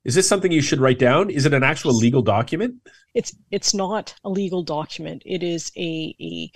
is 0.05 0.15
this 0.15 0.29
something 0.29 0.53
you 0.53 0.63
should 0.63 0.81
write 0.81 0.99
down? 0.99 1.31
Is 1.31 1.47
it 1.47 1.55
an 1.55 1.63
actual 1.63 1.95
legal 1.95 2.23
document? 2.23 2.77
it's 3.15 3.35
it's 3.51 3.75
not 3.75 4.15
a 4.25 4.29
legal 4.31 4.63
document 4.63 5.23
it 5.27 5.43
is 5.43 5.73
a 5.77 6.15
a 6.21 6.53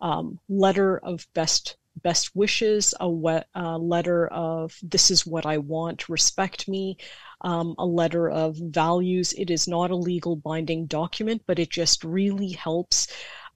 um, 0.00 0.38
letter 0.48 0.98
of 0.98 1.26
best 1.34 1.76
best 2.02 2.34
wishes 2.34 2.94
a 3.00 3.08
letter 3.08 4.26
of 4.28 4.76
this 4.82 5.10
is 5.10 5.26
what 5.26 5.46
i 5.46 5.58
want 5.58 6.08
respect 6.08 6.68
me 6.68 6.96
um, 7.42 7.74
a 7.78 7.86
letter 7.86 8.28
of 8.28 8.56
values. 8.56 9.32
It 9.32 9.50
is 9.50 9.66
not 9.66 9.90
a 9.90 9.96
legal 9.96 10.36
binding 10.36 10.86
document 10.86 11.42
but 11.46 11.58
it 11.58 11.70
just 11.70 12.04
really 12.04 12.50
helps 12.50 13.08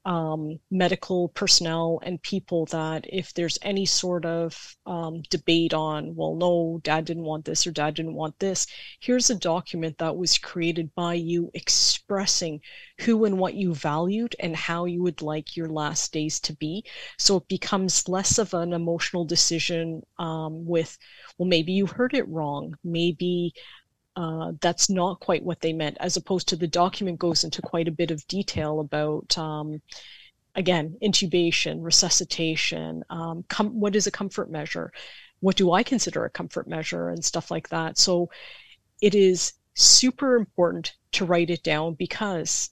um, 0.04 0.58
medical 0.70 1.28
personnel 1.28 2.00
and 2.02 2.20
people 2.22 2.66
that 2.66 3.06
if 3.08 3.32
there's 3.34 3.58
any 3.62 3.86
sort 3.86 4.24
of 4.26 4.76
um, 4.86 5.22
debate 5.30 5.72
on 5.72 6.14
well 6.14 6.34
no 6.34 6.80
dad 6.82 7.04
didn't 7.04 7.24
want 7.24 7.44
this 7.44 7.66
or 7.66 7.70
dad 7.72 7.94
didn't 7.94 8.14
want 8.14 8.38
this 8.38 8.66
here's 9.00 9.30
a 9.30 9.34
document 9.34 9.96
that 9.98 10.16
was 10.16 10.36
created 10.38 10.94
by 10.94 11.14
you 11.14 11.50
expressing 11.54 12.60
who 13.00 13.24
and 13.24 13.38
what 13.38 13.54
you 13.54 13.74
valued 13.74 14.36
and 14.38 14.54
how 14.54 14.84
you 14.84 15.02
would 15.02 15.20
like 15.22 15.56
your 15.56 15.68
last 15.68 16.12
days 16.12 16.38
to 16.40 16.52
be. 16.54 16.84
So 17.18 17.38
it 17.38 17.48
becomes 17.48 18.08
less 18.08 18.38
of 18.38 18.54
an 18.54 18.72
emotional 18.72 19.24
decision 19.24 20.02
um, 20.18 20.64
with, 20.64 20.96
well, 21.38 21.48
maybe 21.48 21.72
you 21.72 21.86
heard 21.86 22.14
it 22.14 22.28
wrong. 22.28 22.76
Maybe 22.84 23.52
uh, 24.16 24.52
that's 24.60 24.88
not 24.90 25.20
quite 25.20 25.42
what 25.44 25.60
they 25.60 25.72
meant, 25.72 25.96
as 26.00 26.16
opposed 26.16 26.48
to 26.48 26.56
the 26.56 26.66
document 26.68 27.18
goes 27.18 27.44
into 27.44 27.62
quite 27.62 27.88
a 27.88 27.92
bit 27.92 28.10
of 28.10 28.26
detail 28.28 28.80
about. 28.80 29.36
Um, 29.38 29.82
Again, 30.56 30.96
intubation, 31.02 31.82
resuscitation, 31.82 33.04
um, 33.10 33.44
com- 33.48 33.80
what 33.80 33.96
is 33.96 34.06
a 34.06 34.10
comfort 34.10 34.50
measure? 34.50 34.92
What 35.40 35.56
do 35.56 35.72
I 35.72 35.82
consider 35.82 36.24
a 36.24 36.30
comfort 36.30 36.68
measure 36.68 37.08
and 37.08 37.24
stuff 37.24 37.50
like 37.50 37.68
that? 37.70 37.98
So 37.98 38.30
it 39.00 39.14
is 39.14 39.54
super 39.74 40.36
important 40.36 40.94
to 41.12 41.24
write 41.24 41.50
it 41.50 41.62
down 41.64 41.94
because 41.94 42.70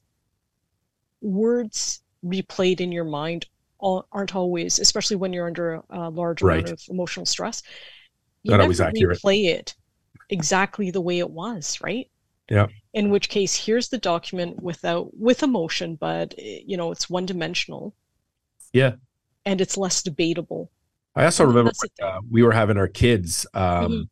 words 1.20 2.00
replayed 2.25 2.80
in 2.80 2.92
your 2.92 3.04
mind 3.04 3.46
aren't 3.80 4.37
always, 4.37 4.78
especially 4.78 5.16
when 5.16 5.32
you're 5.32 5.46
under 5.46 5.82
a, 5.90 6.08
large 6.08 6.40
Right. 6.40 6.62
amount 6.62 6.70
of 6.70 6.80
emotional 6.88 7.26
stress, 7.26 7.62
you 8.44 8.52
Not 8.52 8.61
always 8.61 8.80
accurate. 8.80 9.20
Play 9.20 9.46
it 9.46 9.75
exactly 10.33 10.91
the 10.91 11.01
way 11.01 11.19
it 11.21 11.31
was, 11.31 11.79
right? 11.81 12.11
Yeah. 12.51 12.67
In 12.95 13.11
which 13.11 13.29
case, 13.29 13.55
here's 13.55 13.89
the 13.89 13.99
document 13.99 14.62
without 14.62 15.17
with 15.17 15.43
emotion, 15.43 15.97
but 15.97 16.35
you 16.39 16.77
know 16.77 16.91
it's 16.93 17.09
one 17.09 17.27
dimensional. 17.27 17.95
Yeah. 18.73 18.93
And 19.47 19.61
it's 19.61 19.77
less 19.77 20.03
debatable. 20.03 20.71
I 21.15 21.25
also 21.25 21.45
remember 21.45 21.73
when, 21.81 22.09
uh, 22.09 22.21
we 22.31 22.43
were 22.43 22.53
having 22.53 22.77
our 22.79 22.89
kids. 22.89 23.47
Um, 23.55 23.93
Mhm. 23.93 24.09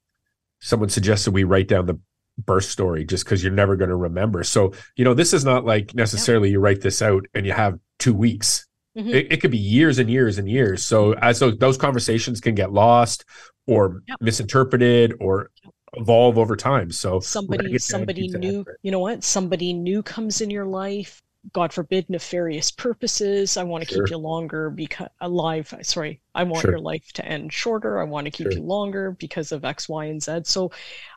Someone 0.61 0.91
suggested 0.91 1.31
we 1.33 1.45
write 1.45 1.69
down 1.69 1.87
the 1.87 1.99
birth 2.39 2.65
story 2.65 3.05
just 3.05 3.25
because 3.25 3.43
you're 3.43 3.53
never 3.53 3.77
going 3.77 3.89
to 3.91 3.97
remember. 3.97 4.43
So 4.45 4.73
you 4.97 5.05
know, 5.05 5.15
this 5.15 5.33
is 5.33 5.45
not 5.45 5.65
like 5.65 5.95
necessarily 5.95 6.51
you 6.51 6.61
write 6.61 6.81
this 6.83 7.01
out 7.03 7.25
and 7.35 7.47
you 7.47 7.53
have 7.53 7.79
two 7.99 8.15
weeks. 8.15 8.67
Mhm. 8.97 9.09
It, 9.15 9.33
it 9.33 9.41
could 9.41 9.51
be 9.51 9.59
years 9.59 9.99
and 9.99 10.11
years 10.11 10.37
and 10.39 10.49
years. 10.51 10.85
So 10.85 11.13
as 11.15 11.39
those, 11.39 11.57
those 11.59 11.77
conversations 11.79 12.41
can 12.41 12.55
get 12.55 12.73
lost 12.73 13.25
or 13.67 14.03
Yep. 14.09 14.19
misinterpreted 14.21 15.15
or 15.21 15.51
evolve 15.95 16.39
over 16.39 16.57
time. 16.57 16.91
So 16.93 17.21
somebody 17.21 17.79
somebody 17.79 18.29
new 18.29 18.65
you 18.83 18.91
know 18.91 19.01
what? 19.01 19.25
Somebody 19.25 19.73
new 19.73 20.03
comes 20.03 20.41
in 20.41 20.51
your 20.51 20.67
life 20.67 21.21
god 21.53 21.73
forbid 21.73 22.09
nefarious 22.11 22.71
purposes. 22.71 23.57
I 23.57 23.63
want 23.63 23.83
to 23.87 23.95
Sure. 23.95 24.05
keep 24.05 24.11
you 24.11 24.19
longer 24.19 24.71
because 24.71 25.09
alive 25.21 25.73
sorry 25.83 26.21
i 26.35 26.43
want 26.45 26.63
Sure. 26.63 26.73
your 26.73 26.81
life 26.81 27.13
to 27.15 27.25
end 27.25 27.53
shorter. 27.53 27.99
I 28.01 28.05
want 28.05 28.27
to 28.27 28.31
keep 28.31 28.47
Sure. 28.47 28.53
you 28.53 28.63
longer 28.63 29.13
because 29.13 29.51
of 29.51 29.65
x 29.65 29.89
y 29.89 30.05
and 30.07 30.23
z. 30.23 30.41
So 30.45 30.71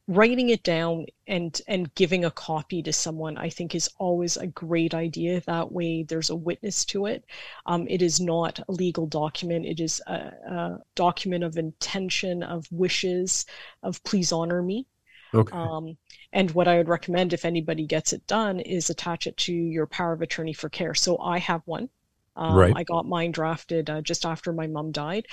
writing 0.08 0.50
it 0.50 0.64
down 0.64 1.06
and 1.28 1.62
and 1.68 1.94
giving 1.96 2.26
a 2.26 2.32
copy 2.32 2.82
to 2.84 2.92
someone 2.94 3.38
i 3.38 3.50
think 3.50 3.76
is 3.76 3.90
always 4.00 4.38
a 4.38 4.48
great 4.48 4.94
idea. 4.94 5.42
That 5.42 5.72
way 5.72 6.04
there's 6.04 6.30
a 6.30 6.36
witness 6.36 6.86
to 6.86 7.06
it. 7.06 7.26
Um, 7.66 7.88
it 7.90 8.02
is 8.02 8.20
not 8.20 8.60
a 8.68 8.72
legal 8.72 9.08
document. 9.08 9.66
It 9.66 9.80
is 9.80 10.02
a, 10.08 10.14
a 10.14 10.80
document 10.96 11.44
of 11.44 11.58
intention 11.58 12.44
of 12.44 12.66
wishes 12.72 13.46
of 13.84 14.04
please 14.04 14.32
honor 14.32 14.62
me 14.64 14.88
Okay. 15.34 15.54
um, 15.54 15.98
and 16.34 16.52
what 16.52 16.68
I 16.68 16.78
would 16.78 16.90
recommend 16.90 17.34
if 17.34 17.46
anybody 17.46 17.86
gets 17.88 18.14
it 18.14 18.26
done 18.28 18.60
is 18.60 18.90
attach 18.90 19.28
it 19.28 19.38
to 19.38 19.54
your 19.54 19.88
power 19.88 20.14
of 20.14 20.22
attorney 20.22 20.54
for 20.54 20.70
care. 20.70 20.96
So 20.96 21.20
I 21.20 21.40
have 21.40 21.62
one. 21.66 21.90
Um, 22.36 22.68
Right. 22.68 22.74
I 22.74 22.84
got 22.84 23.06
mine 23.06 23.32
drafted 23.32 23.90
uh, 23.90 24.02
just 24.02 24.26
after 24.26 24.54
my 24.54 24.68
mom 24.68 24.92
died. 24.92 25.28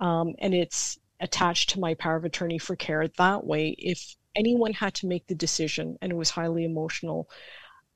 Um, 0.00 0.34
and 0.38 0.54
it's 0.54 0.98
attached 1.20 1.70
to 1.70 1.80
my 1.80 1.94
power 1.94 2.16
of 2.16 2.24
attorney 2.24 2.58
for 2.58 2.76
care. 2.76 3.08
That 3.18 3.46
way, 3.46 3.74
if 3.78 4.16
anyone 4.34 4.72
had 4.72 4.94
to 4.94 5.06
make 5.06 5.26
the 5.26 5.34
decision 5.34 5.98
and 6.00 6.12
it 6.12 6.16
was 6.16 6.30
highly 6.30 6.64
emotional, 6.64 7.28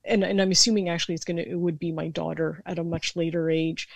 and, 0.04 0.24
and 0.24 0.40
I'm 0.40 0.50
assuming 0.50 0.88
actually 0.88 1.14
it's 1.14 1.24
gonna 1.24 1.42
it 1.42 1.58
would 1.58 1.78
be 1.78 1.92
my 1.92 2.08
daughter 2.08 2.62
at 2.66 2.78
a 2.78 2.84
much 2.84 3.16
later 3.16 3.50
age, 3.50 3.88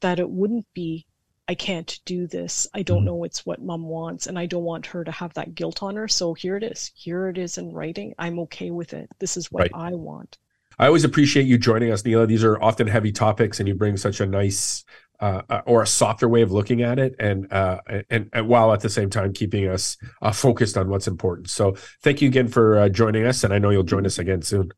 that 0.00 0.18
it 0.20 0.30
wouldn't 0.30 0.66
be 0.74 1.06
I 1.48 1.54
can't 1.54 1.98
do 2.04 2.26
this. 2.26 2.66
I 2.72 2.82
don't 2.82 3.02
Mhm. 3.02 3.06
know 3.06 3.24
it's 3.24 3.44
what 3.44 3.60
mom 3.60 3.88
wants, 3.88 4.26
and 4.26 4.38
I 4.38 4.46
don't 4.46 4.64
want 4.64 4.86
her 4.86 5.04
to 5.04 5.10
have 5.10 5.34
that 5.34 5.54
guilt 5.54 5.82
on 5.82 5.96
her. 5.96 6.08
So 6.08 6.34
here 6.34 6.56
it 6.56 6.62
is. 6.62 6.92
Here 6.94 7.28
it 7.28 7.36
is 7.36 7.58
in 7.58 7.72
writing. 7.72 8.14
I'm 8.18 8.38
okay 8.40 8.70
with 8.70 8.94
it. 8.94 9.10
This 9.18 9.36
is 9.36 9.50
what 9.50 9.62
Right. 9.62 9.70
I 9.74 9.94
want. 9.94 10.38
I 10.78 10.86
always 10.86 11.04
appreciate 11.04 11.46
you 11.46 11.58
joining 11.58 11.90
us, 11.90 12.04
Neela. 12.04 12.26
These 12.26 12.44
are 12.44 12.60
often 12.62 12.86
heavy 12.86 13.12
topics, 13.12 13.58
and 13.60 13.68
you 13.68 13.74
bring 13.74 13.96
such 13.96 14.20
a 14.20 14.26
nice 14.26 14.84
uh, 15.20 15.42
uh, 15.48 15.60
or 15.66 15.82
a 15.82 15.86
softer 15.86 16.28
way 16.28 16.42
of 16.42 16.50
looking 16.50 16.82
at 16.82 16.98
it, 16.98 17.14
and 17.20 17.52
uh, 17.52 17.80
and, 18.10 18.28
and 18.32 18.48
while 18.48 18.72
at 18.72 18.80
the 18.80 18.88
same 18.88 19.08
time 19.08 19.32
keeping 19.32 19.68
us 19.68 19.96
uh, 20.20 20.32
focused 20.32 20.76
on 20.76 20.88
what's 20.88 21.06
important. 21.06 21.48
So, 21.48 21.76
thank 22.02 22.20
you 22.22 22.28
again 22.28 22.48
for 22.48 22.76
uh, 22.78 22.88
joining 22.88 23.24
us, 23.24 23.44
and 23.44 23.54
I 23.54 23.58
know 23.58 23.70
you'll 23.70 23.84
join 23.84 24.04
us 24.04 24.18
again 24.18 24.42
soon. 24.42 24.72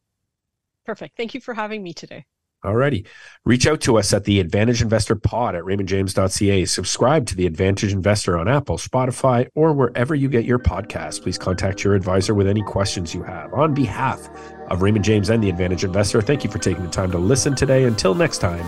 Perfect. 0.84 1.16
Thank 1.16 1.32
you 1.32 1.40
for 1.40 1.54
having 1.54 1.82
me 1.82 1.94
today. 1.94 2.26
Alrighty. 2.64 3.06
Reach 3.44 3.66
out 3.66 3.80
to 3.82 3.98
us 3.98 4.12
at 4.14 4.24
the 4.24 4.40
Advantaged 4.40 4.82
Investor 4.82 5.14
Pod 5.14 5.54
at 5.54 5.64
raymondjames.ca. 5.64 6.64
Subscribe 6.64 7.26
to 7.26 7.36
the 7.36 7.46
Advantaged 7.46 7.92
Investor 7.92 8.38
on 8.38 8.48
Apple, 8.48 8.78
Spotify, 8.78 9.48
or 9.54 9.72
wherever 9.74 10.14
you 10.14 10.28
get 10.28 10.44
your 10.44 10.58
podcasts. 10.58 11.22
Please 11.22 11.36
contact 11.36 11.84
your 11.84 11.94
advisor 11.94 12.34
with 12.34 12.46
any 12.46 12.62
questions 12.62 13.14
you 13.14 13.22
have. 13.22 13.52
On 13.52 13.74
behalf 13.74 14.28
of 14.70 14.80
Raymond 14.80 15.04
James 15.04 15.28
and 15.28 15.42
the 15.42 15.50
Advantaged 15.50 15.84
Investor, 15.84 16.22
thank 16.22 16.42
you 16.42 16.50
for 16.50 16.58
taking 16.58 16.82
the 16.84 16.90
time 16.90 17.10
to 17.10 17.18
listen 17.18 17.54
today. 17.54 17.84
Until 17.84 18.14
next 18.14 18.38
time, 18.38 18.64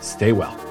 stay 0.00 0.30
well. 0.32 0.69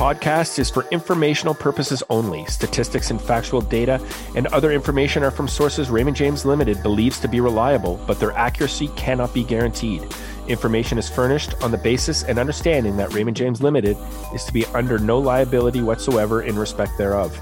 Podcast 0.00 0.58
is 0.58 0.70
for 0.70 0.86
informational 0.90 1.52
purposes 1.52 2.02
only. 2.08 2.46
Statistics 2.46 3.10
and 3.10 3.20
factual 3.20 3.60
data 3.60 4.02
and 4.34 4.46
other 4.46 4.72
information 4.72 5.22
are 5.22 5.30
from 5.30 5.46
sources 5.46 5.90
Raymond 5.90 6.16
James 6.16 6.46
Limited 6.46 6.82
believes 6.82 7.20
to 7.20 7.28
be 7.28 7.38
reliable, 7.38 8.02
but 8.06 8.18
their 8.18 8.32
accuracy 8.32 8.88
cannot 8.96 9.34
be 9.34 9.44
guaranteed. 9.44 10.02
Information 10.48 10.96
is 10.96 11.06
furnished 11.06 11.52
on 11.62 11.70
the 11.70 11.76
basis 11.76 12.22
and 12.22 12.38
understanding 12.38 12.96
that 12.96 13.12
Raymond 13.12 13.36
James 13.36 13.60
Limited 13.60 13.94
is 14.34 14.44
to 14.44 14.54
be 14.54 14.64
under 14.68 14.98
no 14.98 15.18
liability 15.18 15.82
whatsoever 15.82 16.44
in 16.44 16.58
respect 16.58 16.96
thereof. 16.96 17.38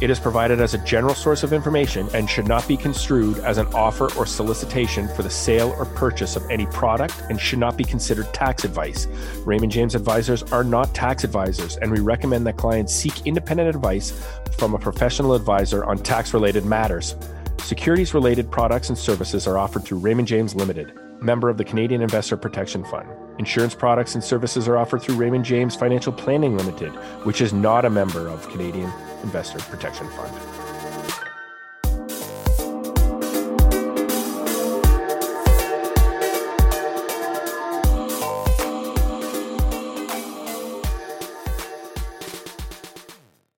It 0.00 0.10
is 0.10 0.20
provided 0.20 0.60
as 0.60 0.74
a 0.74 0.78
general 0.84 1.14
source 1.16 1.42
of 1.42 1.52
information 1.52 2.08
and 2.14 2.30
should 2.30 2.46
not 2.46 2.68
be 2.68 2.76
construed 2.76 3.38
as 3.40 3.58
an 3.58 3.66
offer 3.74 4.04
or 4.16 4.26
solicitation 4.26 5.08
for 5.08 5.24
the 5.24 5.30
sale 5.30 5.74
or 5.76 5.86
purchase 5.86 6.36
of 6.36 6.48
any 6.48 6.66
product 6.66 7.20
and 7.30 7.40
should 7.40 7.58
not 7.58 7.76
be 7.76 7.82
considered 7.82 8.32
tax 8.32 8.62
advice. 8.62 9.08
Raymond 9.44 9.72
James 9.72 9.96
advisors 9.96 10.44
are 10.52 10.62
not 10.62 10.94
tax 10.94 11.24
advisors, 11.24 11.78
and 11.78 11.90
we 11.90 11.98
recommend 11.98 12.46
that 12.46 12.56
clients 12.56 12.94
seek 12.94 13.26
independent 13.26 13.68
advice 13.68 14.12
from 14.56 14.72
a 14.72 14.78
professional 14.78 15.34
advisor 15.34 15.84
on 15.84 15.98
tax 15.98 16.32
related 16.32 16.64
matters. 16.64 17.16
Securities 17.58 18.14
related 18.14 18.52
products 18.52 18.90
and 18.90 18.96
services 18.96 19.48
are 19.48 19.58
offered 19.58 19.82
through 19.82 19.98
Raymond 19.98 20.28
James 20.28 20.54
Limited, 20.54 20.92
member 21.20 21.48
of 21.48 21.56
the 21.56 21.64
Canadian 21.64 22.02
Investor 22.02 22.36
Protection 22.36 22.84
Fund. 22.84 23.08
Insurance 23.40 23.74
products 23.74 24.14
and 24.14 24.22
services 24.22 24.68
are 24.68 24.76
offered 24.76 25.02
through 25.02 25.16
Raymond 25.16 25.44
James 25.44 25.74
Financial 25.74 26.12
Planning 26.12 26.56
Limited, 26.56 26.92
which 27.24 27.40
is 27.40 27.52
not 27.52 27.84
a 27.84 27.90
member 27.90 28.28
of 28.28 28.48
Canadian 28.50 28.92
Investor 29.22 29.58
Protection 29.70 30.08
Fund. 30.10 30.57